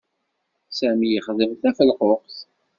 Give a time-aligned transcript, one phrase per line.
[0.77, 2.37] Sami ixdem tafelquqt.